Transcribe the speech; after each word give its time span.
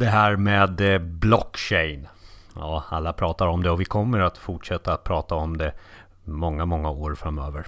Det 0.00 0.06
här 0.06 0.36
med 0.36 0.80
eh, 0.80 0.98
blockchain. 0.98 2.08
Ja, 2.56 2.84
alla 2.88 3.12
pratar 3.12 3.46
om 3.46 3.62
det 3.62 3.70
och 3.70 3.80
vi 3.80 3.84
kommer 3.84 4.20
att 4.20 4.38
fortsätta 4.38 4.92
att 4.92 5.04
prata 5.04 5.34
om 5.34 5.56
det 5.56 5.72
många, 6.24 6.64
många 6.64 6.90
år 6.90 7.14
framöver. 7.14 7.66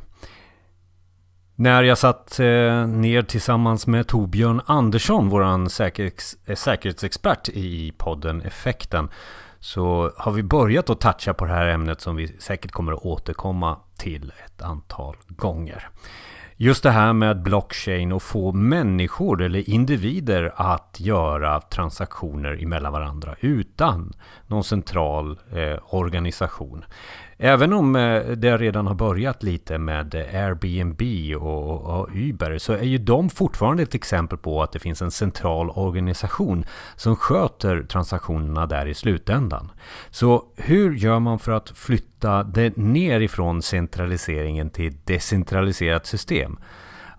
När 1.55 1.83
jag 1.83 1.99
satt 1.99 2.41
eh, 2.41 2.87
ner 2.87 3.23
tillsammans 3.23 3.87
med 3.87 4.07
Torbjörn 4.07 4.61
Andersson, 4.67 5.29
vår 5.29 5.69
säkerhets, 5.69 6.37
eh, 6.47 6.55
säkerhetsexpert 6.55 7.49
i 7.49 7.93
podden 7.99 8.43
Effekten, 8.43 9.09
så 9.61 10.13
har 10.17 10.33
vi 10.33 10.43
börjat 10.43 10.91
att 10.91 11.01
toucha 11.01 11.35
på 11.35 11.45
det 11.45 11.53
här 11.53 11.67
ämnet 11.67 12.01
som 12.01 12.17
vi 12.17 12.29
säkert 12.29 12.71
kommer 12.71 12.93
att 12.93 13.05
återkomma 13.05 13.79
till 13.97 14.33
ett 14.45 14.63
antal 14.63 15.17
gånger. 15.29 15.89
Just 16.65 16.83
det 16.83 16.91
här 16.91 17.13
med 17.13 17.43
blockchain 17.43 18.13
och 18.13 18.23
få 18.23 18.53
människor 18.53 19.43
eller 19.43 19.71
individer 19.71 20.53
att 20.57 20.97
göra 21.01 21.61
transaktioner 21.61 22.63
emellan 22.63 22.93
varandra 22.93 23.35
utan 23.41 24.13
någon 24.47 24.65
central 24.65 25.39
eh, 25.53 25.95
organisation. 25.95 26.85
Även 27.45 27.73
om 27.73 27.97
eh, 27.97 28.23
det 28.27 28.57
redan 28.57 28.87
har 28.87 28.95
börjat 28.95 29.43
lite 29.43 29.79
med 29.79 30.15
Airbnb 30.15 31.03
och, 31.43 32.01
och, 32.01 32.09
Uber 32.15 32.59
så 32.59 32.73
är 32.73 32.83
ju 32.83 32.99
de 32.99 33.31
fortfarande 33.31 33.83
ett 33.83 33.95
exempel 33.95 34.39
på 34.39 34.63
att 34.63 34.73
det 34.73 34.79
finns 34.79 35.03
en 35.03 35.11
central 35.11 35.71
organisation 35.71 36.65
som 36.97 37.17
sköter 37.17 37.83
transaktionerna 37.83 38.67
där 38.67 38.87
i 38.87 38.95
slutändan. 38.95 39.73
Så 40.11 40.45
hur 40.57 40.95
gör 40.95 41.19
man 41.19 41.39
för 41.39 41.53
att 41.53 41.71
flytta 41.71 42.43
det 42.43 42.77
ner 42.77 43.21
ifrån 43.21 43.63
centraliseringen 43.63 44.71
till 44.71 44.97
decentraliserat 45.05 46.07
system? 46.07 46.59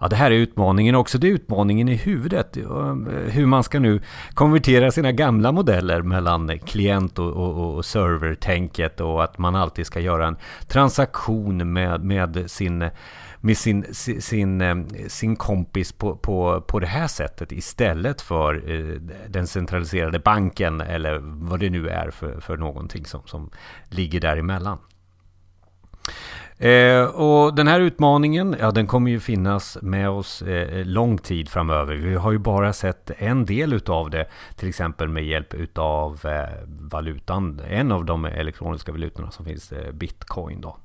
Ja, 0.03 0.09
det 0.09 0.15
här 0.15 0.31
är 0.31 0.35
utmaningen 0.35 0.95
också. 0.95 1.17
Det 1.17 1.27
är 1.27 1.31
utmaningen 1.31 1.89
i 1.89 1.95
huvudet. 1.95 2.57
Hur 3.27 3.45
man 3.45 3.63
ska 3.63 3.79
nu 3.79 4.01
konvertera 4.33 4.91
sina 4.91 5.11
gamla 5.11 5.51
modeller 5.51 6.01
mellan 6.01 6.59
klient 6.59 7.19
och, 7.19 7.31
och, 7.31 7.75
och 7.75 7.85
servertänket 7.85 8.99
och 8.99 9.23
att 9.23 9.37
man 9.37 9.55
alltid 9.55 9.85
ska 9.85 9.99
göra 9.99 10.27
en 10.27 10.37
transaktion 10.67 11.73
med, 11.73 12.03
med 12.03 12.51
sin 12.51 12.89
med 13.39 13.57
sin, 13.57 13.85
sin, 14.21 14.61
eh, 14.61 14.75
sin 15.07 15.35
kompis 15.35 15.91
på, 15.91 16.15
på, 16.15 16.61
på 16.61 16.79
det 16.79 16.87
här 16.87 17.07
sättet 17.07 17.51
istället 17.51 18.21
för 18.21 18.71
eh, 18.71 19.01
den 19.27 19.47
centraliserade 19.47 20.19
banken 20.19 20.81
eller 20.81 21.19
vad 21.23 21.59
det 21.59 21.69
nu 21.69 21.89
är 21.89 22.11
för, 22.11 22.39
för 22.39 22.57
någonting 22.57 23.05
som, 23.05 23.21
som 23.25 23.49
ligger 23.89 24.19
däremellan. 24.19 24.77
Eh, 26.63 27.03
och 27.03 27.55
den 27.55 27.67
här 27.67 27.79
utmaningen, 27.79 28.55
ja 28.59 28.71
den 28.71 28.87
kommer 28.87 29.11
ju 29.11 29.19
finnas 29.19 29.77
med 29.81 30.09
oss 30.09 30.41
eh, 30.41 30.85
lång 30.85 31.17
tid 31.17 31.49
framöver. 31.49 31.95
Vi 31.95 32.15
har 32.15 32.31
ju 32.31 32.37
bara 32.37 32.73
sett 32.73 33.11
en 33.17 33.45
del 33.45 33.73
utav 33.73 34.09
det, 34.09 34.25
till 34.55 34.69
exempel 34.69 35.07
med 35.07 35.25
hjälp 35.25 35.53
utav 35.53 36.25
eh, 36.25 36.67
valutan. 36.67 37.61
En 37.69 37.91
av 37.91 38.05
de 38.05 38.25
elektroniska 38.25 38.91
valutorna 38.91 39.31
som 39.31 39.45
finns, 39.45 39.71
eh, 39.71 39.91
bitcoin 39.91 40.61
då. 40.61 40.77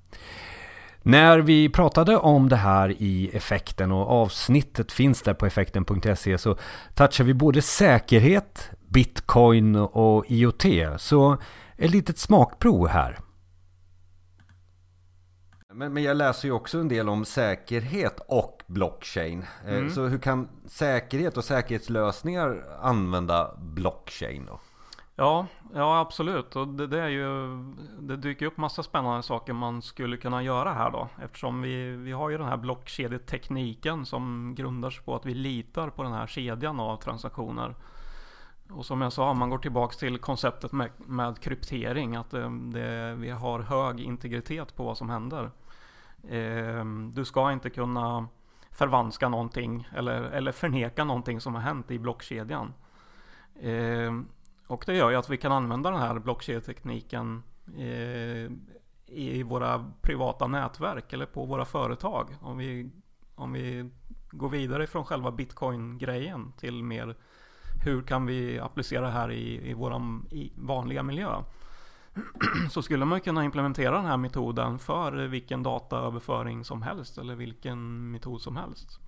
När 1.03 1.39
vi 1.39 1.69
pratade 1.69 2.17
om 2.17 2.49
det 2.49 2.57
här 2.57 2.95
i 2.99 3.31
effekten 3.33 3.93
och 3.93 4.11
avsnittet 4.11 4.93
finns 4.93 5.23
där 5.23 5.35
på 5.35 5.47
effekten.se 5.47 6.39
så 6.39 6.57
touchar 6.95 7.25
vi 7.25 7.35
både 7.35 7.63
säkerhet, 7.63 8.71
bitcoin 8.89 9.77
och 9.77 10.25
IoT. 10.29 10.65
Så 10.97 11.37
ett 11.77 11.91
litet 11.91 12.19
smakprov 12.19 12.89
här. 12.89 13.19
Men, 15.73 15.93
men 15.93 16.03
jag 16.03 16.17
läser 16.17 16.49
ju 16.49 16.55
också 16.55 16.79
en 16.79 16.89
del 16.89 17.09
om 17.09 17.25
säkerhet 17.25 18.21
och 18.29 18.63
blockchain. 18.67 19.45
Eh, 19.65 19.75
mm. 19.75 19.91
Så 19.91 20.07
hur 20.07 20.19
kan 20.19 20.49
säkerhet 20.67 21.37
och 21.37 21.45
säkerhetslösningar 21.45 22.65
använda 22.81 23.55
blockchain 23.59 24.47
då? 24.47 24.61
Ja, 25.17 25.47
ja 25.75 26.01
absolut. 26.01 26.57
Och 26.57 26.69
det, 26.69 26.87
det, 26.87 27.01
är 27.01 27.09
ju, 27.09 27.25
det 28.01 28.17
dyker 28.17 28.47
upp 28.47 28.57
massa 28.57 28.83
spännande 28.83 29.23
saker 29.23 29.53
man 29.53 29.83
skulle 29.83 30.17
kunna 30.17 30.43
göra 30.43 30.73
här 30.73 30.91
då. 30.91 31.09
Eftersom 31.23 31.63
vi, 31.63 31.91
vi 31.91 32.13
har 32.13 32.31
ju 32.31 32.39
den 32.39 32.49
här 32.49 32.57
blockkedjetekniken 32.57 34.07
som 34.07 34.55
grundar 34.55 34.91
sig 34.91 35.05
på 35.05 35.15
att 35.15 35.27
vi 35.27 35.35
litar 35.35 35.91
på 35.91 36.03
den 36.03 36.13
här 36.13 36.27
kedjan 36.27 36.81
av 36.81 36.97
transaktioner. 36.97 37.75
Och 38.71 38.87
som 38.87 39.01
jag 39.01 39.13
sa, 39.13 39.35
man 39.35 39.51
går 39.51 39.59
tillbaks 39.59 39.97
till 39.97 40.19
konceptet 40.19 40.73
med, 40.73 40.91
med 40.97 41.41
kryptering. 41.41 42.17
Att 42.17 42.31
det, 42.31 42.51
det, 42.73 43.15
vi 43.15 43.31
har 43.31 43.61
hög 43.61 44.01
integritet 44.01 44.77
på 44.77 44.85
vad 44.85 44.97
som 44.97 45.11
händer. 45.11 45.51
Eh, 46.29 46.85
du 47.13 47.25
ska 47.25 47.53
inte 47.53 47.71
kunna 47.71 48.29
förvanska 48.71 49.29
någonting 49.29 49.89
eller, 49.97 50.23
eller 50.23 50.53
förneka 50.53 51.05
någonting 51.05 51.41
som 51.41 51.55
har 51.55 51.63
hänt 51.63 51.91
i 51.91 51.99
blockkedjan. 51.99 52.75
Eh, 53.61 54.21
och 54.67 54.85
det 54.87 54.97
gör 54.97 55.11
ju 55.11 55.17
att 55.17 55.31
vi 55.31 55.37
kan 55.37 55.53
använda 55.53 55.91
den 55.91 56.01
här 56.01 56.19
blockkedjetekniken 56.19 57.43
eh, 57.77 58.53
i 59.07 59.43
våra 59.43 59.91
privata 60.01 60.47
nätverk 60.47 61.13
eller 61.13 61.27
på 61.27 61.45
våra 61.45 61.65
företag. 61.65 62.37
Om 62.41 62.59
vi, 62.59 62.91
om 63.35 63.53
vi 63.53 63.91
går 64.31 64.49
vidare 64.49 64.87
från 64.87 65.05
själva 65.05 65.31
bitcoin-grejen 65.31 66.53
till 66.53 66.83
mer 66.83 67.17
hur 67.85 68.03
kan 68.03 68.27
vi 68.27 68.59
applicera 68.59 69.01
det 69.01 69.11
här 69.11 69.31
i, 69.31 69.71
i 69.71 69.75
vår 69.75 70.03
vanliga 70.67 71.03
miljö? 71.03 71.43
så 72.71 72.83
skulle 72.83 73.05
man 73.05 73.21
kunna 73.21 73.45
implementera 73.45 73.97
den 73.97 74.07
här 74.07 74.17
metoden 74.17 74.79
för 74.79 75.13
vilken 75.13 75.63
dataöverföring 75.63 76.65
som 76.65 76.83
helst 76.83 77.19
eller 77.19 77.35
vilken 77.35 78.11
metod 78.11 78.43
som 78.43 78.57
helst. 78.57 79.01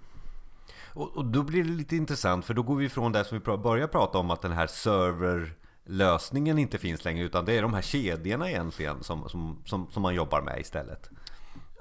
Och, 0.94 1.16
och 1.16 1.24
då 1.24 1.42
blir 1.42 1.64
det 1.64 1.70
lite 1.70 1.96
intressant 1.96 2.44
för 2.44 2.54
då 2.54 2.62
går 2.62 2.76
vi 2.76 2.84
ifrån 2.84 3.12
det 3.12 3.24
som 3.24 3.38
vi 3.38 3.56
börjar 3.56 3.86
prata 3.86 4.18
om 4.18 4.30
att 4.30 4.42
den 4.42 4.52
här 4.52 4.66
serverlösningen 4.66 6.58
inte 6.58 6.78
finns 6.78 7.04
längre 7.04 7.24
utan 7.24 7.44
det 7.44 7.52
är 7.52 7.62
de 7.62 7.74
här 7.74 7.82
kedjorna 7.82 8.50
egentligen 8.50 9.02
som, 9.02 9.28
som, 9.28 9.62
som, 9.64 9.90
som 9.90 10.02
man 10.02 10.14
jobbar 10.14 10.42
med 10.42 10.60
istället. 10.60 11.10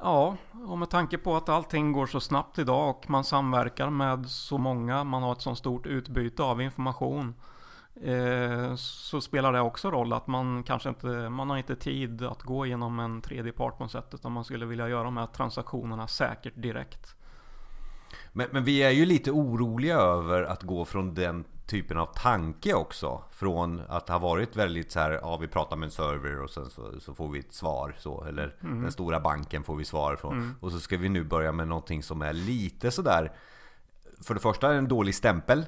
Ja, 0.01 0.37
och 0.67 0.77
med 0.77 0.89
tanke 0.89 1.17
på 1.17 1.35
att 1.35 1.49
allting 1.49 1.91
går 1.91 2.05
så 2.05 2.19
snabbt 2.19 2.59
idag 2.59 2.89
och 2.89 3.09
man 3.09 3.23
samverkar 3.23 3.89
med 3.89 4.29
så 4.29 4.57
många, 4.57 5.03
man 5.03 5.23
har 5.23 5.31
ett 5.31 5.41
så 5.41 5.55
stort 5.55 5.85
utbyte 5.85 6.43
av 6.43 6.61
information 6.61 7.33
Eh, 8.01 8.75
så 8.75 9.21
spelar 9.21 9.53
det 9.53 9.61
också 9.61 9.91
roll 9.91 10.13
att 10.13 10.27
man 10.27 10.63
kanske 10.63 10.89
inte, 10.89 11.07
man 11.07 11.49
har 11.49 11.57
inte 11.57 11.75
tid 11.75 12.21
att 12.21 12.43
gå 12.43 12.65
igenom 12.65 12.99
en 12.99 13.21
tredje 13.21 13.51
part 13.51 13.77
på 13.77 13.83
något 13.83 13.91
sätt 13.91 14.13
utan 14.13 14.31
man 14.31 14.43
skulle 14.43 14.65
vilja 14.65 14.89
göra 14.89 15.03
de 15.03 15.17
här 15.17 15.25
transaktionerna 15.25 16.07
säkert 16.07 16.53
direkt. 16.55 17.15
Men, 18.31 18.47
men, 18.51 18.63
vi 18.63 18.83
är 18.83 18.89
ju 18.89 19.05
lite 19.05 19.31
oroliga 19.31 19.95
över 19.95 20.43
att 20.43 20.63
gå 20.63 20.85
från 20.85 21.13
den 21.13 21.45
typen 21.69 21.97
av 21.97 22.05
tanke 22.05 22.73
också. 22.73 23.23
Från 23.31 23.81
att 23.87 24.09
ha 24.09 24.19
varit 24.19 24.55
väldigt 24.55 24.91
så 24.91 24.99
här, 24.99 25.11
ja 25.11 25.37
vi 25.37 25.47
pratar 25.47 25.75
med 25.75 25.87
en 25.87 25.91
server 25.91 26.43
och 26.43 26.49
sen 26.49 26.69
så, 26.69 26.99
så 26.99 27.13
får 27.13 27.29
vi 27.29 27.39
ett 27.39 27.53
svar 27.53 27.95
så. 27.99 28.23
Eller 28.23 28.55
mm. 28.63 28.81
den 28.81 28.91
stora 28.91 29.19
banken 29.19 29.63
får 29.63 29.75
vi 29.75 29.85
svar 29.85 30.15
från. 30.15 30.33
Mm. 30.33 30.55
Och 30.59 30.71
så 30.71 30.79
ska 30.79 30.97
vi 30.97 31.09
nu 31.09 31.23
börja 31.23 31.51
med 31.51 31.67
någonting 31.67 32.03
som 32.03 32.21
är 32.21 32.33
lite 32.33 32.91
sådär 32.91 33.31
För 34.21 34.33
det 34.33 34.39
första 34.39 34.73
är 34.73 34.77
en 34.77 34.87
dålig 34.87 35.15
stämpel 35.15 35.65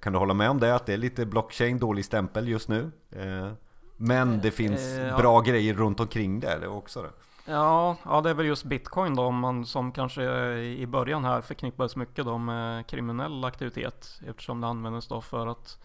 kan 0.00 0.12
du 0.12 0.18
hålla 0.18 0.34
med 0.34 0.50
om 0.50 0.60
det? 0.60 0.74
Att 0.74 0.86
det 0.86 0.92
är 0.92 0.96
lite 0.96 1.26
blockchain, 1.26 1.78
dålig 1.78 2.04
stämpel 2.04 2.48
just 2.48 2.68
nu? 2.68 2.90
Eh, 3.10 3.52
men 3.96 4.40
det 4.40 4.50
finns 4.50 4.80
eh, 4.80 5.16
bra 5.16 5.40
grejer 5.40 5.74
runt 5.74 6.00
omkring 6.00 6.40
det, 6.40 6.66
också. 6.66 7.06
Ja, 7.48 7.96
ja, 8.04 8.20
det 8.20 8.30
är 8.30 8.34
väl 8.34 8.46
just 8.46 8.64
bitcoin 8.64 9.14
då, 9.14 9.30
man, 9.30 9.66
som 9.66 9.92
kanske 9.92 10.22
i 10.58 10.86
början 10.86 11.24
här 11.24 11.40
förknippades 11.40 11.96
mycket 11.96 12.24
då 12.24 12.38
med 12.38 12.86
kriminell 12.86 13.44
aktivitet. 13.44 14.20
Eftersom 14.26 14.60
det 14.60 14.66
användes 14.66 15.08
då 15.08 15.20
för 15.20 15.46
att 15.46 15.78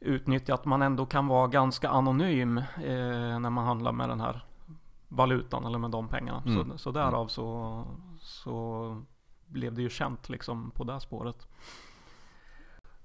utnyttja 0.00 0.54
att 0.54 0.64
man 0.64 0.82
ändå 0.82 1.06
kan 1.06 1.26
vara 1.26 1.46
ganska 1.46 1.88
anonym 1.88 2.58
eh, 2.58 3.38
när 3.38 3.50
man 3.50 3.66
handlar 3.66 3.92
med 3.92 4.08
den 4.08 4.20
här 4.20 4.44
valutan 5.08 5.64
eller 5.64 5.78
med 5.78 5.90
de 5.90 6.08
pengarna. 6.08 6.42
Mm. 6.46 6.70
Så, 6.70 6.78
så 6.78 6.90
därav 6.90 7.14
mm. 7.14 7.28
så, 7.28 7.84
så 8.20 9.02
blev 9.46 9.74
det 9.74 9.82
ju 9.82 9.88
känt 9.88 10.28
liksom 10.28 10.70
på 10.70 10.84
det 10.84 11.00
spåret. 11.00 11.48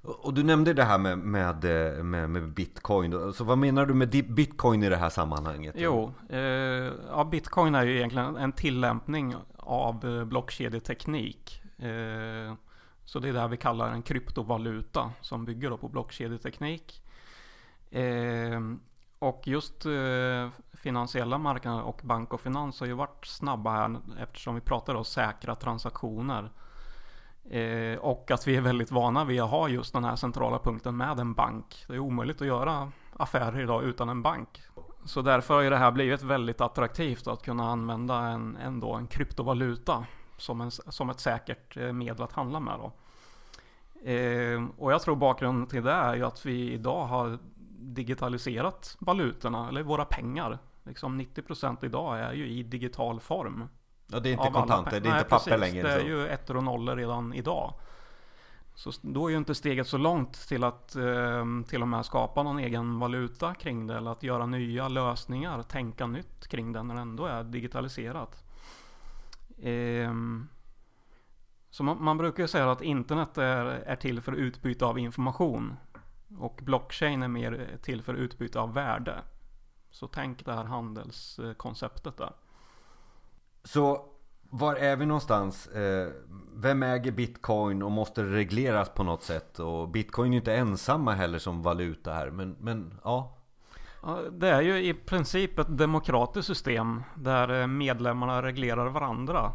Och 0.04 0.34
du 0.34 0.44
nämnde 0.44 0.74
det 0.74 0.84
här 0.84 0.98
med, 0.98 1.18
med, 1.18 1.64
med, 2.06 2.30
med 2.30 2.50
bitcoin. 2.50 3.34
Så 3.34 3.44
vad 3.44 3.58
menar 3.58 3.86
du 3.86 3.94
med 3.94 4.10
bitcoin 4.10 4.84
i 4.84 4.90
det 4.90 4.96
här 4.96 5.10
sammanhanget? 5.10 5.76
Jo, 5.78 6.14
eh, 6.30 6.40
ja, 7.10 7.28
bitcoin 7.32 7.76
är 7.76 7.86
ju 7.86 7.98
egentligen 7.98 8.36
en 8.36 8.52
tillämpning 8.52 9.36
av 9.58 10.06
eh, 10.06 10.26
blockkedjeteknik. 10.26 11.62
Eh, 11.78 12.54
så 13.06 13.20
det 13.20 13.30
är 13.30 13.34
det 13.34 13.48
vi 13.48 13.58
kallar 13.58 13.92
en 13.92 14.02
kryptovaluta 14.02 15.12
som 15.22 15.46
bygger 15.46 15.78
på 15.78 15.88
blockkedjeteknik. 15.88 17.04
Eh, 17.92 18.62
och 19.20 19.42
just 19.48 19.86
eh, 19.86 20.50
finansiella 20.74 21.38
marknader 21.38 21.84
och 21.84 22.02
bank 22.04 22.34
och 22.34 22.42
finans 22.42 22.80
har 22.80 22.88
ju 22.88 22.94
varit 22.94 23.26
snabba 23.26 23.72
här 23.72 24.00
eftersom 24.20 24.56
vi 24.56 24.62
pratar 24.62 24.96
om 24.96 25.06
säkra 25.06 25.56
transaktioner. 25.56 26.52
Eh, 27.50 27.98
och 27.98 28.32
att 28.32 28.48
vi 28.48 28.56
är 28.56 28.62
väldigt 28.62 28.92
vana 28.92 29.26
vid 29.26 29.42
att 29.42 29.50
ha 29.50 29.70
just 29.70 29.94
den 29.94 30.04
här 30.04 30.16
centrala 30.16 30.60
punkten 30.60 30.98
med 30.98 31.20
en 31.20 31.34
bank. 31.34 31.86
Det 31.88 31.94
är 31.94 32.00
omöjligt 32.00 32.42
att 32.42 32.48
göra 32.48 32.92
affärer 33.18 33.62
idag 33.62 33.84
utan 33.84 34.10
en 34.10 34.22
bank. 34.22 34.62
Så 35.06 35.22
därför 35.22 35.54
har 35.54 35.62
ju 35.62 35.70
det 35.70 35.78
här 35.78 35.92
blivit 35.92 36.24
väldigt 36.24 36.62
attraktivt 36.62 37.28
att 37.28 37.44
kunna 37.44 37.70
använda 37.70 38.20
en, 38.20 38.58
ändå 38.58 38.94
en 38.94 39.08
kryptovaluta 39.08 40.06
som, 40.38 40.62
en, 40.62 40.72
som 40.72 41.10
ett 41.10 41.20
säkert 41.20 41.78
eh, 41.78 41.92
medel 41.92 42.24
att 42.24 42.34
handla 42.34 42.60
med. 42.60 42.80
Då. 42.80 42.92
Eh, 44.10 44.64
och 44.78 44.92
jag 44.92 45.02
tror 45.02 45.16
bakgrunden 45.16 45.68
till 45.68 45.84
det 45.84 45.92
är 45.92 46.16
ju 46.16 46.26
att 46.26 46.46
vi 46.46 46.72
idag 46.72 47.06
har 47.06 47.40
digitaliserat 47.80 48.98
valutorna, 49.00 49.70
eller 49.70 49.84
våra 49.84 50.06
pengar. 50.06 50.60
Liksom 50.84 51.22
90% 51.22 51.86
idag 51.86 52.20
är 52.20 52.34
ju 52.34 52.48
i 52.48 52.64
digital 52.64 53.20
form. 53.20 53.68
Ja, 54.14 54.20
det 54.20 54.30
är 54.30 54.34
inte 54.34 54.50
kontanter, 54.54 54.92
det 54.92 54.98
är 54.98 55.12
Nej, 55.12 55.20
inte 55.20 55.30
papper 55.30 55.58
precis. 55.58 55.74
längre. 55.74 55.88
Det 55.88 55.94
är 55.94 56.06
ju 56.06 56.28
ettor 56.28 56.58
och 56.58 56.64
nollor 56.64 56.96
redan 56.96 57.34
idag. 57.34 57.74
Så 58.76 58.92
då 59.02 59.28
är 59.28 59.32
ju 59.32 59.38
inte 59.38 59.56
steget 59.56 59.88
så 59.88 59.98
långt 59.98 60.34
till 60.34 60.64
att 60.64 60.96
eh, 60.96 61.46
till 61.68 61.82
och 61.82 61.88
med 61.88 62.06
skapa 62.06 62.44
någon 62.44 62.60
egen 62.60 63.00
valuta 63.00 63.54
kring 63.54 63.88
det 63.88 63.98
eller 63.98 64.12
att 64.12 64.24
göra 64.24 64.46
nya 64.46 64.88
lösningar, 64.88 65.64
tänka 65.64 66.08
nytt 66.08 66.48
kring 66.48 66.74
det 66.74 66.84
när 66.84 66.96
det 66.96 67.02
ändå 67.02 67.26
är 67.26 67.44
digitaliserat. 67.44 68.44
Eh, 69.58 70.14
så 71.70 71.84
man, 71.84 72.04
man, 72.04 72.18
brukar 72.18 72.44
ju 72.44 72.48
säga 72.48 72.72
att 72.72 72.82
internet 72.82 73.38
är, 73.38 73.66
är 73.66 73.96
till 73.96 74.22
för 74.22 74.32
utbyte 74.32 74.86
av 74.86 75.00
information 75.00 75.76
och 76.38 76.60
blockchain 76.64 77.24
är 77.24 77.28
mer 77.28 77.78
till 77.82 78.02
för 78.02 78.14
utbyte 78.14 78.60
av 78.60 78.74
värde. 78.74 79.22
Så 79.92 80.08
tänk 80.08 80.46
det 80.46 80.54
här 80.54 80.64
handelskonceptet 80.64 82.18
där. 82.18 82.34
Så 83.64 84.06
var 84.50 84.76
är 84.76 84.96
vi 84.96 85.06
någonstans? 85.06 85.68
Eh, 85.68 86.12
vem 86.56 86.84
äger 86.84 87.12
bitcoin 87.12 87.84
och 87.84 87.92
måste 87.92 88.24
regleras 88.24 88.90
på 88.90 89.04
något 89.04 89.24
sätt? 89.24 89.60
Och 89.60 89.90
bitcoin 89.90 90.34
är 90.34 90.38
inte 90.38 90.56
ensamma 90.56 91.14
heller 91.14 91.40
som 91.40 91.62
valuta 91.62 92.14
här, 92.14 92.30
men, 92.30 92.56
men 92.60 93.00
ja. 93.04 93.38
Det 94.32 94.50
är 94.50 94.62
ju 94.62 94.84
i 94.84 94.94
princip 94.94 95.60
ett 95.60 95.78
demokratiskt 95.78 96.48
system 96.48 97.04
där 97.16 97.62
eh, 97.62 97.68
medlemmarna 97.68 98.42
reglerar 98.42 98.90
varandra. 98.90 99.52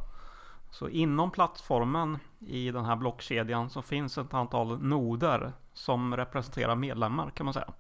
Så 0.70 0.88
inom 0.88 1.30
plattformen 1.30 2.18
i 2.38 2.70
den 2.70 2.84
här 2.84 2.96
blockkedjan 2.96 3.70
så 3.70 3.82
finns 3.82 4.18
ett 4.18 4.34
antal 4.34 4.82
noder 4.82 5.52
som 5.72 6.16
representerar 6.16 6.74
medlemmar 6.74 7.30
kan 7.30 7.44
man 7.44 7.54
säga. 7.54 7.72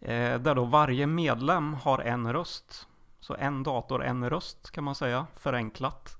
Eh, 0.00 0.40
där 0.40 0.54
då 0.54 0.64
varje 0.64 1.06
medlem 1.06 1.74
har 1.74 1.98
en 1.98 2.32
röst. 2.32 2.88
Så 3.26 3.34
en 3.38 3.62
dator, 3.62 4.04
en 4.04 4.30
röst 4.30 4.70
kan 4.70 4.84
man 4.84 4.94
säga, 4.94 5.26
förenklat. 5.36 6.16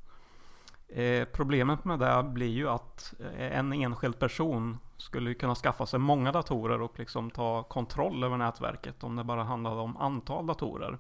Eh, 0.89 1.25
problemet 1.25 1.85
med 1.85 1.99
det 1.99 2.23
blir 2.23 2.51
ju 2.51 2.69
att 2.69 3.15
eh, 3.21 3.59
en 3.59 3.73
enskild 3.73 4.19
person 4.19 4.79
skulle 4.97 5.35
kunna 5.35 5.55
skaffa 5.55 5.87
sig 5.87 5.99
många 5.99 6.33
datorer 6.33 6.83
och 6.83 6.99
liksom 6.99 7.31
ta 7.31 7.63
kontroll 7.63 8.25
över 8.25 8.37
nätverket 8.37 9.05
om 9.05 9.17
det 9.17 9.25
bara 9.25 9.45
handlade 9.45 9.81
om 9.81 9.97
antal 9.97 10.47
datorer. 10.47 10.99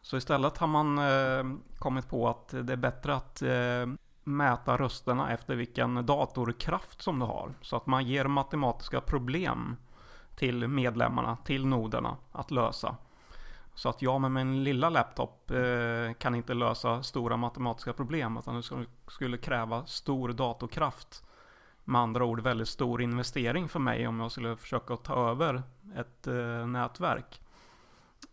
Så 0.00 0.16
istället 0.16 0.58
har 0.58 0.66
man 0.66 0.98
eh, 0.98 1.58
kommit 1.78 2.08
på 2.08 2.28
att 2.28 2.48
det 2.48 2.72
är 2.72 2.76
bättre 2.76 3.14
att 3.14 3.42
eh, 3.42 3.86
mäta 4.24 4.76
rösterna 4.76 5.32
efter 5.32 5.56
vilken 5.56 6.06
datorkraft 6.06 7.02
som 7.02 7.18
du 7.18 7.26
har. 7.26 7.54
Så 7.60 7.76
att 7.76 7.86
man 7.86 8.06
ger 8.06 8.24
matematiska 8.24 9.00
problem 9.00 9.76
till 10.36 10.68
medlemmarna, 10.68 11.36
till 11.44 11.66
noderna 11.66 12.16
att 12.32 12.50
lösa. 12.50 12.96
Så 13.74 13.88
att 13.88 14.02
jag 14.02 14.20
med 14.20 14.30
min 14.32 14.64
lilla 14.64 14.90
laptop 14.90 15.50
eh, 15.50 16.12
kan 16.18 16.34
inte 16.34 16.54
lösa 16.54 17.02
stora 17.02 17.36
matematiska 17.36 17.92
problem 17.92 18.36
utan 18.36 18.54
det 18.54 18.86
skulle 19.08 19.38
kräva 19.38 19.86
stor 19.86 20.32
datorkraft. 20.32 21.24
Med 21.84 22.00
andra 22.00 22.24
ord 22.24 22.40
väldigt 22.40 22.68
stor 22.68 23.02
investering 23.02 23.68
för 23.68 23.80
mig 23.80 24.06
om 24.06 24.20
jag 24.20 24.32
skulle 24.32 24.56
försöka 24.56 24.96
ta 24.96 25.30
över 25.30 25.62
ett 25.96 26.26
eh, 26.26 26.66
nätverk. 26.66 27.40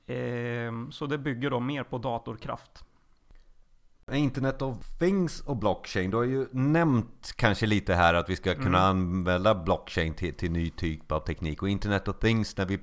Eh, 0.05 0.89
så 0.91 1.05
det 1.05 1.17
bygger 1.17 1.49
då 1.49 1.59
mer 1.59 1.83
på 1.83 1.97
datorkraft. 1.97 2.83
Internet 4.11 4.61
of 4.61 4.77
Things 4.99 5.41
och 5.41 5.57
blockchain. 5.57 6.11
Du 6.11 6.17
har 6.17 6.23
ju 6.23 6.47
nämnt 6.51 7.33
kanske 7.35 7.65
lite 7.65 7.95
här 7.95 8.13
att 8.13 8.29
vi 8.29 8.35
ska 8.35 8.55
kunna 8.55 8.67
mm. 8.67 8.89
använda 8.89 9.55
blockchain 9.55 10.13
till, 10.13 10.33
till 10.33 10.51
ny 10.51 10.69
typ 10.69 11.11
av 11.11 11.19
teknik. 11.19 11.61
Och 11.61 11.69
Internet 11.69 12.07
of 12.07 12.19
Things 12.19 12.57
när 12.57 12.65
vi 12.65 12.79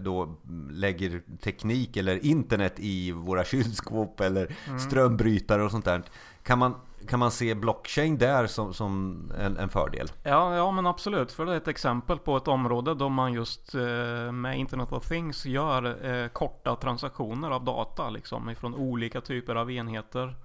då 0.00 0.34
lägger 0.70 1.22
teknik 1.40 1.96
eller 1.96 2.26
internet 2.26 2.74
i 2.76 3.12
våra 3.12 3.44
kylskåp 3.54 4.20
eller 4.20 4.56
mm. 4.66 4.78
strömbrytare 4.78 5.62
och 5.62 5.70
sånt 5.70 5.84
där. 5.84 6.02
Kan 6.42 6.58
man, 6.58 6.74
kan 7.08 7.18
man 7.18 7.30
se 7.30 7.54
blockchain 7.54 8.18
där 8.18 8.46
som, 8.46 8.74
som 8.74 9.22
en, 9.38 9.56
en, 9.56 9.68
fördel? 9.68 10.08
Ja, 10.22 10.56
ja, 10.56 10.70
men 10.70 10.86
absolut. 10.86 11.32
För 11.32 11.46
det 11.46 11.52
är 11.52 11.56
ett 11.56 11.68
exempel 11.68 12.18
på 12.18 12.36
ett 12.36 12.48
område 12.48 12.94
då 12.94 13.08
man 13.08 13.32
just 13.32 13.74
eh, 13.74 14.32
med 14.32 14.58
Internet 14.58 14.92
of 14.92 15.08
Things 15.08 15.46
gör 15.46 16.06
eh, 16.06 16.28
korta 16.28 16.76
transaktioner 16.76 17.50
av 17.50 17.64
data 17.64 18.10
liksom 18.10 18.50
ifrån 18.50 18.74
olika 18.74 19.20
typer 19.20 19.54
av 19.54 19.70
enheter. 19.70 20.36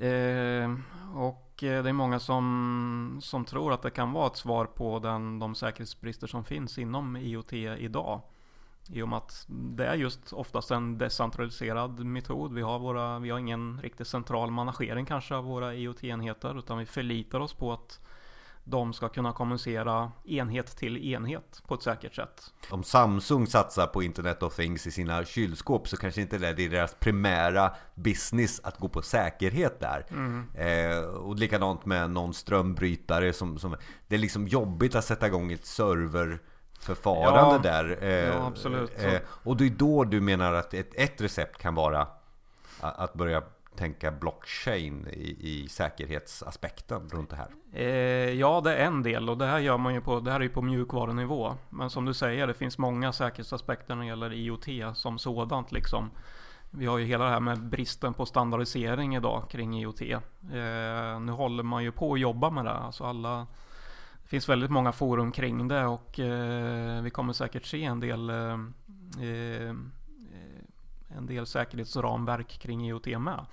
Eh, 0.00 0.74
och 1.14 1.64
eh, 1.64 1.82
det 1.82 1.88
är 1.88 1.92
många 1.92 2.18
som, 2.18 3.18
som 3.22 3.44
tror 3.44 3.72
att 3.72 3.82
det 3.82 3.90
kan 3.90 4.12
vara 4.12 4.26
ett 4.26 4.36
svar 4.36 4.64
på 4.64 4.98
den, 4.98 5.38
de 5.38 5.54
säkerhetsbrister 5.54 6.26
som 6.26 6.44
finns 6.44 6.78
inom 6.78 7.16
IoT 7.16 7.52
idag. 7.52 8.20
I 8.88 9.02
och 9.02 9.08
med 9.08 9.16
att 9.16 9.44
det 9.48 9.86
är 9.86 9.94
just 9.94 10.32
oftast 10.32 10.70
en 10.70 10.98
decentraliserad 10.98 12.04
metod. 12.04 12.52
Vi 12.52 12.62
har, 12.62 12.78
våra, 12.78 13.18
vi 13.18 13.30
har 13.30 13.38
ingen 13.38 13.80
riktigt 13.82 14.06
central 14.06 14.50
managering 14.50 15.06
kanske 15.06 15.34
av 15.34 15.44
våra 15.44 15.74
IoT-enheter 15.74 16.58
utan 16.58 16.78
vi 16.78 16.86
förlitar 16.86 17.40
oss 17.40 17.54
på 17.54 17.72
att 17.72 18.00
de 18.64 18.92
ska 18.92 19.08
kunna 19.08 19.32
kommunicera 19.32 20.12
enhet 20.24 20.76
till 20.76 21.12
enhet 21.12 21.62
på 21.66 21.74
ett 21.74 21.82
säkert 21.82 22.14
sätt. 22.14 22.52
Om 22.70 22.82
Samsung 22.82 23.46
satsar 23.46 23.86
på 23.86 24.02
Internet 24.02 24.42
of 24.42 24.56
Things 24.56 24.86
i 24.86 24.90
sina 24.90 25.24
kylskåp 25.24 25.88
så 25.88 25.96
kanske 25.96 26.20
inte 26.20 26.38
det 26.38 26.48
är 26.48 26.54
deras 26.54 26.94
primära 26.94 27.74
business 27.94 28.60
att 28.64 28.78
gå 28.78 28.88
på 28.88 29.02
säkerhet 29.02 29.80
där. 29.80 30.06
Mm. 30.10 30.48
Eh, 30.54 30.98
och 31.04 31.38
likadant 31.38 31.86
med 31.86 32.10
någon 32.10 32.34
strömbrytare 32.34 33.32
som, 33.32 33.58
som, 33.58 33.76
Det 34.08 34.14
är 34.14 34.18
liksom 34.18 34.48
jobbigt 34.48 34.94
att 34.94 35.04
sätta 35.04 35.26
igång 35.26 35.52
ett 35.52 35.66
serverförfarande 36.82 37.68
ja, 37.68 37.82
där. 37.82 37.98
Eh, 38.02 38.10
ja, 38.10 38.46
absolut. 38.46 39.04
Eh, 39.04 39.20
och 39.26 39.56
det 39.56 39.66
är 39.66 39.70
då 39.70 40.04
du 40.04 40.20
menar 40.20 40.52
att 40.52 40.74
ett, 40.74 40.94
ett 40.94 41.20
recept 41.20 41.58
kan 41.58 41.74
vara 41.74 42.06
att 42.80 43.14
börja 43.14 43.42
tänka 43.76 44.10
blockchain 44.10 45.08
i, 45.12 45.36
i 45.40 45.68
säkerhetsaspekten 45.68 47.08
runt 47.08 47.30
det 47.30 47.36
här? 47.36 47.48
Eh, 47.72 48.32
ja, 48.32 48.60
det 48.60 48.76
är 48.76 48.86
en 48.86 49.02
del 49.02 49.30
och 49.30 49.38
det 49.38 49.46
här 49.46 49.58
gör 49.58 49.78
man 49.78 49.94
ju 49.94 50.00
på, 50.00 50.20
det 50.20 50.30
här 50.30 50.40
är 50.40 50.44
ju 50.44 50.50
på 50.50 50.62
mjukvarunivå. 50.62 51.54
Men 51.70 51.90
som 51.90 52.04
du 52.04 52.14
säger, 52.14 52.46
det 52.46 52.54
finns 52.54 52.78
många 52.78 53.12
säkerhetsaspekter 53.12 53.94
när 53.94 54.02
det 54.02 54.08
gäller 54.08 54.32
IoT 54.32 54.96
som 54.96 55.18
sådant 55.18 55.72
liksom. 55.72 56.10
Vi 56.74 56.86
har 56.86 56.98
ju 56.98 57.04
hela 57.04 57.24
det 57.24 57.30
här 57.30 57.40
med 57.40 57.62
bristen 57.62 58.14
på 58.14 58.26
standardisering 58.26 59.16
idag 59.16 59.50
kring 59.50 59.78
IoT. 59.78 60.02
Eh, 60.02 61.20
nu 61.20 61.32
håller 61.32 61.62
man 61.62 61.84
ju 61.84 61.92
på 61.92 62.14
att 62.14 62.20
jobba 62.20 62.50
med 62.50 62.64
det. 62.64 62.72
Alltså 62.72 63.04
alla, 63.04 63.46
finns 64.32 64.48
väldigt 64.48 64.70
många 64.70 64.92
forum 64.92 65.32
kring 65.32 65.68
det 65.68 65.86
och 65.86 66.18
eh, 66.18 67.02
vi 67.02 67.10
kommer 67.10 67.32
säkert 67.32 67.66
se 67.66 67.84
en 67.84 68.00
del 68.00 68.30
eh, 68.30 68.52
eh 69.26 69.74
en 71.16 71.26
del 71.26 71.46
säkerhetsramverk 71.46 72.48
kring 72.48 72.86
IoT 72.88 73.06
med. 73.06 73.46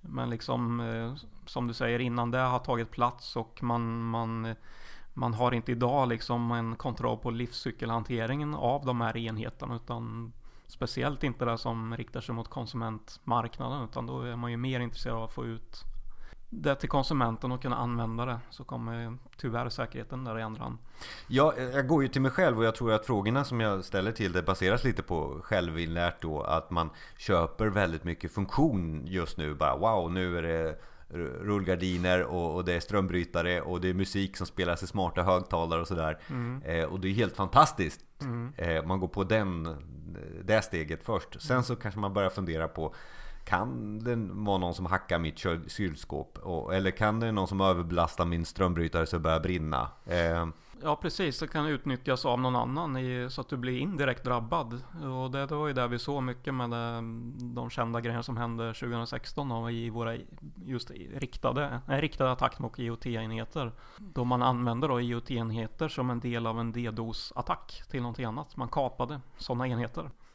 Men 0.00 0.30
liksom 0.30 0.80
eh, 0.80 1.14
som 1.46 1.66
du 1.66 1.74
säger 1.74 1.98
innan 1.98 2.30
det 2.30 2.38
har 2.38 2.58
tagit 2.58 2.90
plats 2.90 3.36
och 3.36 3.62
man, 3.62 4.08
man, 4.08 4.54
man 5.14 5.34
har 5.34 5.54
inte 5.54 5.72
idag 5.72 6.08
liksom 6.08 6.50
en 6.50 6.76
kontroll 6.76 7.18
på 7.18 7.30
livscykelhanteringen 7.30 8.54
av 8.54 8.84
de 8.84 9.00
här 9.00 9.16
enheterna 9.16 9.76
utan 9.76 10.32
Speciellt 10.66 11.24
inte 11.24 11.44
det 11.44 11.58
som 11.58 11.96
riktar 11.96 12.20
sig 12.20 12.34
mot 12.34 12.48
konsumentmarknaden 12.48 13.84
utan 13.84 14.06
då 14.06 14.22
är 14.22 14.36
man 14.36 14.50
ju 14.50 14.56
mer 14.56 14.80
intresserad 14.80 15.16
av 15.16 15.22
att 15.22 15.32
få 15.32 15.44
ut 15.44 15.84
det 16.50 16.74
till 16.74 16.88
konsumenten 16.88 17.52
och 17.52 17.62
kunna 17.62 17.76
använda 17.76 18.24
det 18.24 18.38
så 18.50 18.64
kommer 18.64 19.16
tyvärr 19.36 19.68
säkerheten 19.68 20.24
där 20.24 20.38
i 20.38 20.42
andra 20.42 20.62
hand. 20.62 20.78
Ja, 21.26 21.54
jag 21.56 21.86
går 21.86 22.02
ju 22.02 22.08
till 22.08 22.22
mig 22.22 22.30
själv 22.30 22.58
och 22.58 22.64
jag 22.64 22.74
tror 22.74 22.92
att 22.92 23.06
frågorna 23.06 23.44
som 23.44 23.60
jag 23.60 23.84
ställer 23.84 24.12
till 24.12 24.32
det 24.32 24.42
baseras 24.42 24.84
lite 24.84 25.02
på 25.02 25.40
självinlärt 25.42 26.22
då 26.22 26.42
att 26.42 26.70
man 26.70 26.90
köper 27.16 27.66
väldigt 27.66 28.04
mycket 28.04 28.32
funktion 28.32 29.06
just 29.06 29.38
nu. 29.38 29.54
Bara 29.54 29.76
wow, 29.76 30.12
nu 30.12 30.38
är 30.38 30.42
det 30.42 30.78
rullgardiner 31.10 32.22
och, 32.22 32.54
och, 32.54 32.64
det 32.64 32.72
är 32.72 32.80
strömbrytare 32.80 33.60
och 33.60 33.80
det 33.80 33.88
är 33.88 33.94
musik 33.94 34.36
som 34.36 34.46
spelas 34.46 34.82
i 34.82 34.86
smarta 34.86 35.22
högtalare 35.22 35.80
och 35.80 35.88
sådär. 35.88 36.18
Mm. 36.30 36.62
Eh, 36.62 36.84
och 36.84 37.00
det 37.00 37.08
är 37.08 37.12
helt 37.12 37.36
fantastiskt. 37.36 38.00
Mm. 38.20 38.52
Eh, 38.56 38.84
man 38.84 39.00
går 39.00 39.08
på 39.08 39.24
den, 39.24 39.76
det 40.44 40.62
steget 40.62 41.04
först. 41.04 41.42
Sen 41.42 41.62
så 41.62 41.76
kanske 41.76 42.00
man 42.00 42.14
börjar 42.14 42.30
fundera 42.30 42.68
på 42.68 42.94
kan 43.48 43.98
det 43.98 44.16
vara 44.16 44.58
någon 44.58 44.74
som 44.74 44.86
hackar 44.86 45.18
mitt 45.18 45.38
kylskåp? 45.70 46.38
eller 46.72 46.90
kan 46.90 47.20
det 47.20 47.32
någon 47.32 47.48
som 47.48 47.60
överbelastar 47.60 48.24
min 48.24 48.44
strömbrytare 48.44 49.06
så 49.06 49.16
det 49.16 49.20
börjar 49.20 49.40
brinna? 49.40 49.90
Eh, 50.06 50.46
Ja 50.82 50.96
precis, 50.96 51.38
det 51.38 51.48
kan 51.48 51.66
utnyttjas 51.66 52.24
av 52.24 52.40
någon 52.40 52.56
annan 52.56 52.96
i, 52.96 53.30
så 53.30 53.40
att 53.40 53.48
du 53.48 53.56
blir 53.56 53.78
indirekt 53.78 54.24
drabbad. 54.24 54.82
Och 55.04 55.30
det, 55.30 55.46
det 55.46 55.54
var 55.54 55.66
ju 55.66 55.72
där 55.72 55.88
vi 55.88 55.98
såg 55.98 56.22
mycket 56.22 56.54
med 56.54 56.70
det, 56.70 56.96
de 57.54 57.70
kända 57.70 58.00
grejerna 58.00 58.22
som 58.22 58.36
hände 58.36 58.74
2016 58.74 59.70
i 59.70 59.90
våra 59.90 60.16
just 60.64 60.90
riktade, 61.14 61.80
nej, 61.86 62.00
riktade 62.00 62.32
attack 62.32 62.58
mot 62.58 62.78
IoT-enheter. 62.78 63.72
Då 63.98 64.24
man 64.24 64.42
använde 64.42 64.88
då 64.88 65.00
IoT-enheter 65.00 65.88
som 65.88 66.10
en 66.10 66.20
del 66.20 66.46
av 66.46 66.60
en 66.60 66.72
DDoS-attack 66.72 67.82
till 67.90 68.02
någonting 68.02 68.24
annat. 68.24 68.56
Man 68.56 68.68
kapade 68.68 69.20
sådana 69.38 69.68
enheter. 69.68 70.10